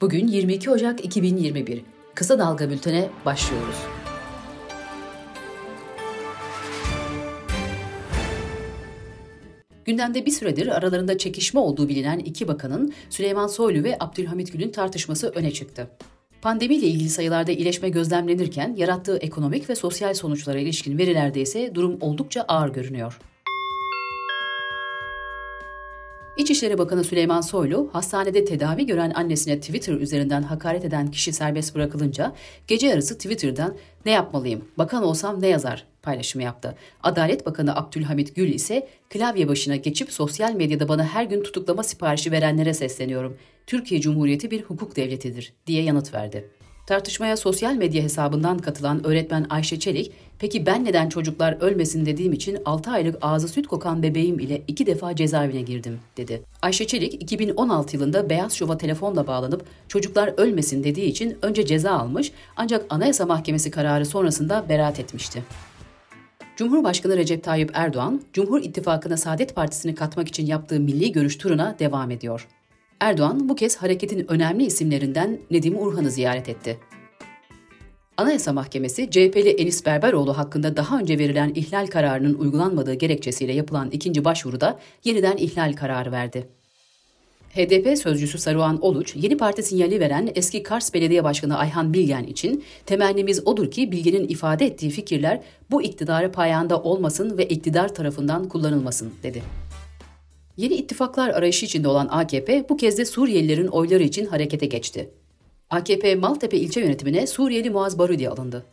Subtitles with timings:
[0.00, 1.82] Bugün 22 Ocak 2021.
[2.14, 3.76] Kısa Dalga Bülten'e başlıyoruz.
[9.84, 15.28] Gündemde bir süredir aralarında çekişme olduğu bilinen iki bakanın Süleyman Soylu ve Abdülhamit Gül'ün tartışması
[15.28, 15.90] öne çıktı.
[16.42, 22.42] Pandemiyle ilgili sayılarda iyileşme gözlemlenirken yarattığı ekonomik ve sosyal sonuçlara ilişkin verilerde ise durum oldukça
[22.42, 23.18] ağır görünüyor.
[26.40, 32.32] İçişleri Bakanı Süleyman Soylu, hastanede tedavi gören annesine Twitter üzerinden hakaret eden kişi serbest bırakılınca
[32.66, 33.76] gece yarısı Twitter'dan
[34.06, 36.76] ne yapmalıyım, bakan olsam ne yazar paylaşımı yaptı.
[37.02, 42.32] Adalet Bakanı Abdülhamit Gül ise klavye başına geçip sosyal medyada bana her gün tutuklama siparişi
[42.32, 43.36] verenlere sesleniyorum.
[43.66, 46.50] Türkiye Cumhuriyeti bir hukuk devletidir diye yanıt verdi.
[46.90, 52.58] Tartışmaya sosyal medya hesabından katılan öğretmen Ayşe Çelik, peki ben neden çocuklar ölmesin dediğim için
[52.64, 56.42] 6 aylık ağzı süt kokan bebeğim ile iki defa cezaevine girdim, dedi.
[56.62, 62.32] Ayşe Çelik, 2016 yılında Beyaz Şov'a telefonla bağlanıp çocuklar ölmesin dediği için önce ceza almış
[62.56, 65.42] ancak Anayasa Mahkemesi kararı sonrasında beraat etmişti.
[66.56, 72.10] Cumhurbaşkanı Recep Tayyip Erdoğan, Cumhur İttifakı'na Saadet Partisi'ni katmak için yaptığı milli görüş turuna devam
[72.10, 72.48] ediyor.
[73.00, 76.78] Erdoğan bu kez hareketin önemli isimlerinden Nedim Urhan'ı ziyaret etti.
[78.16, 84.24] Anayasa Mahkemesi, CHP'li Enis Berberoğlu hakkında daha önce verilen ihlal kararının uygulanmadığı gerekçesiyle yapılan ikinci
[84.24, 86.48] başvuruda yeniden ihlal kararı verdi.
[87.54, 92.64] HDP sözcüsü Saruhan Oluç, yeni parti sinyali veren eski Kars Belediye Başkanı Ayhan Bilgen için
[92.86, 99.12] temennimiz odur ki Bilgen'in ifade ettiği fikirler bu iktidarı payanda olmasın ve iktidar tarafından kullanılmasın,
[99.22, 99.42] dedi.
[100.60, 105.10] Yeni ittifaklar arayışı içinde olan AKP bu kez de Suriyelilerin oyları için harekete geçti.
[105.70, 108.64] AKP Maltepe ilçe yönetimine Suriyeli Muaz Barudi alındı.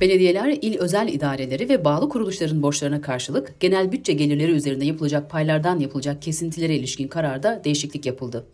[0.00, 5.78] Belediyeler, il özel idareleri ve bağlı kuruluşların borçlarına karşılık genel bütçe gelirleri üzerinde yapılacak paylardan
[5.80, 8.46] yapılacak kesintilere ilişkin kararda değişiklik yapıldı.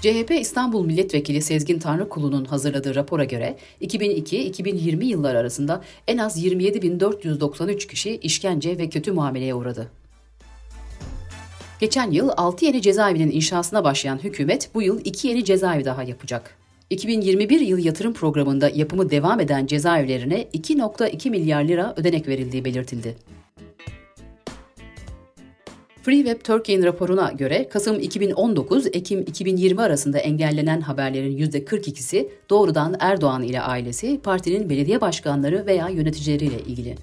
[0.00, 8.16] CHP İstanbul Milletvekili Sezgin Tanrıkulu'nun hazırladığı rapora göre 2002-2020 yılları arasında en az 27.493 kişi
[8.16, 9.90] işkence ve kötü muameleye uğradı.
[11.80, 16.56] Geçen yıl 6 yeni cezaevinin inşasına başlayan hükümet bu yıl 2 yeni cezaevi daha yapacak.
[16.90, 23.16] 2021 yıl yatırım programında yapımı devam eden cezaevlerine 2.2 milyar lira ödenek verildiği belirtildi.
[26.02, 33.60] Free Web Turkey'in raporuna göre Kasım 2019-Ekim 2020 arasında engellenen haberlerin %42'si doğrudan Erdoğan ile
[33.60, 36.96] ailesi, partinin belediye başkanları veya yöneticileriyle ilgili.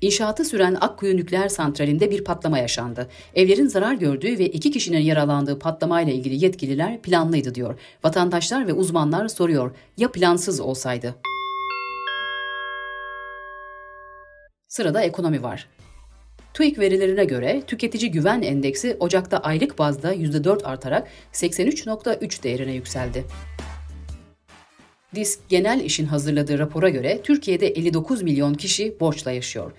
[0.00, 3.08] İnşaatı süren Akkuyu Nükleer Santrali'nde bir patlama yaşandı.
[3.34, 7.78] Evlerin zarar gördüğü ve iki kişinin yaralandığı patlamayla ilgili yetkililer planlıydı diyor.
[8.04, 11.14] Vatandaşlar ve uzmanlar soruyor, ya plansız olsaydı?
[14.68, 15.68] Sırada ekonomi var.
[16.54, 23.24] TÜİK verilerine göre tüketici güven endeksi Ocak'ta aylık bazda %4 artarak 83.3 değerine yükseldi.
[25.14, 29.72] Disk Genel İş'in hazırladığı rapora göre Türkiye'de 59 milyon kişi borçla yaşıyor.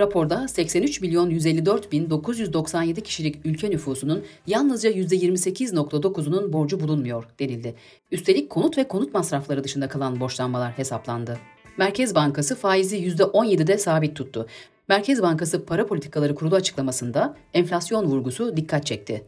[0.00, 7.74] Raporda 83 milyon 154 bin 997 kişilik ülke nüfusunun yalnızca %28.9'unun borcu bulunmuyor denildi.
[8.12, 11.38] Üstelik konut ve konut masrafları dışında kalan borçlanmalar hesaplandı.
[11.78, 14.46] Merkez Bankası faizi %17'de sabit tuttu.
[14.88, 19.24] Merkez Bankası Para Politikaları Kurulu açıklamasında enflasyon vurgusu dikkat çekti.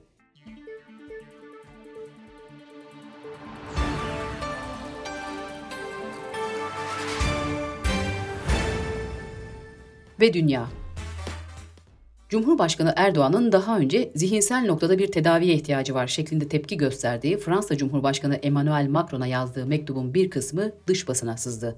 [10.21, 10.67] Ve dünya.
[12.29, 18.35] Cumhurbaşkanı Erdoğan'ın daha önce zihinsel noktada bir tedaviye ihtiyacı var şeklinde tepki gösterdiği Fransa Cumhurbaşkanı
[18.35, 21.77] Emmanuel Macron'a yazdığı mektubun bir kısmı dış basına sızdı.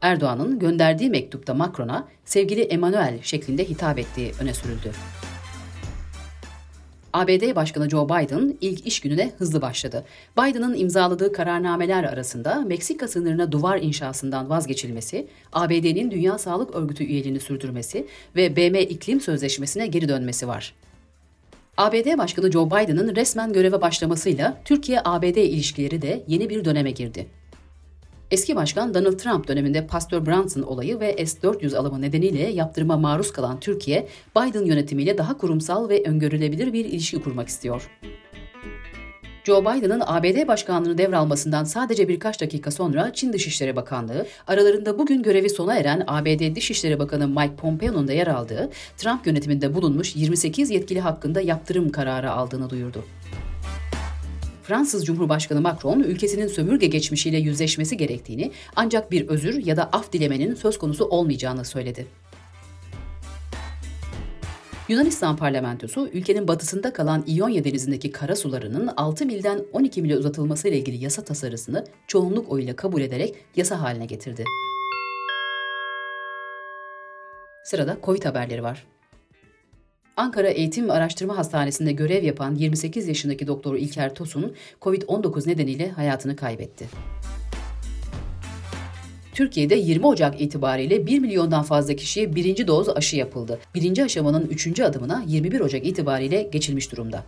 [0.00, 4.92] Erdoğan'ın gönderdiği mektupta Macron'a sevgili Emmanuel şeklinde hitap ettiği öne sürüldü.
[7.12, 10.04] ABD Başkanı Joe Biden ilk iş gününe hızlı başladı.
[10.38, 18.06] Biden'ın imzaladığı kararnameler arasında Meksika sınırına duvar inşasından vazgeçilmesi, ABD'nin Dünya Sağlık Örgütü üyeliğini sürdürmesi
[18.36, 20.74] ve BM İklim Sözleşmesi'ne geri dönmesi var.
[21.76, 27.26] ABD Başkanı Joe Biden'ın resmen göreve başlamasıyla Türkiye-ABD ilişkileri de yeni bir döneme girdi.
[28.30, 33.60] Eski başkan Donald Trump döneminde Pastor Brunson olayı ve S-400 alımı nedeniyle yaptırıma maruz kalan
[33.60, 37.90] Türkiye, Biden yönetimiyle daha kurumsal ve öngörülebilir bir ilişki kurmak istiyor.
[39.44, 45.50] Joe Biden'ın ABD başkanlığını devralmasından sadece birkaç dakika sonra Çin Dışişleri Bakanlığı, aralarında bugün görevi
[45.50, 51.00] sona eren ABD Dışişleri Bakanı Mike Pompeo'nun da yer aldığı Trump yönetiminde bulunmuş 28 yetkili
[51.00, 53.04] hakkında yaptırım kararı aldığını duyurdu.
[54.66, 60.54] Fransız Cumhurbaşkanı Macron ülkesinin sömürge geçmişiyle yüzleşmesi gerektiğini ancak bir özür ya da af dilemenin
[60.54, 62.06] söz konusu olmayacağını söyledi.
[64.88, 70.78] Yunanistan parlamentosu ülkenin batısında kalan İonya denizindeki kara sularının 6 milden 12 mile uzatılması ile
[70.78, 74.44] ilgili yasa tasarısını çoğunluk oyuyla kabul ederek yasa haline getirdi.
[77.64, 78.86] Sırada Covid haberleri var.
[80.16, 86.86] Ankara Eğitim Araştırma Hastanesi'nde görev yapan 28 yaşındaki doktor İlker Tosun, COVID-19 nedeniyle hayatını kaybetti.
[89.34, 93.58] Türkiye'de 20 Ocak itibariyle 1 milyondan fazla kişiye birinci doz aşı yapıldı.
[93.74, 97.24] Birinci aşamanın üçüncü adımına 21 Ocak itibariyle geçilmiş durumda.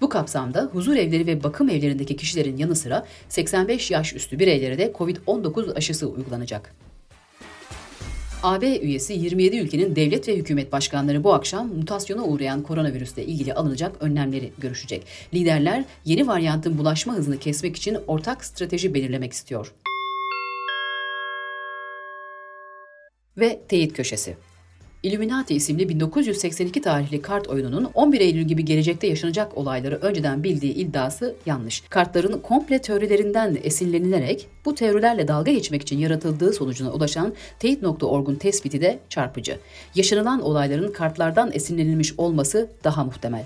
[0.00, 4.92] Bu kapsamda huzur evleri ve bakım evlerindeki kişilerin yanı sıra 85 yaş üstü bireylere de
[4.98, 6.74] COVID-19 aşısı uygulanacak.
[8.44, 14.02] AB üyesi 27 ülkenin devlet ve hükümet başkanları bu akşam mutasyona uğrayan koronavirüsle ilgili alınacak
[14.02, 15.06] önlemleri görüşecek.
[15.34, 19.72] Liderler yeni varyantın bulaşma hızını kesmek için ortak strateji belirlemek istiyor.
[23.36, 24.36] Ve teyit köşesi.
[25.04, 31.36] Illuminati isimli 1982 tarihli kart oyununun 11 Eylül gibi gelecekte yaşanacak olayları önceden bildiği iddiası
[31.46, 31.80] yanlış.
[31.80, 38.98] Kartların komple teorilerinden esinlenilerek bu teorilerle dalga geçmek için yaratıldığı sonucuna ulaşan Teyit.org'un tespiti de
[39.08, 39.58] çarpıcı.
[39.94, 43.44] Yaşanılan olayların kartlardan esinlenilmiş olması daha muhtemel.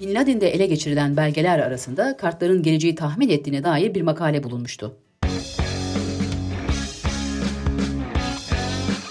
[0.00, 4.96] Bin Laden'de ele geçirilen belgeler arasında kartların geleceği tahmin ettiğine dair bir makale bulunmuştu.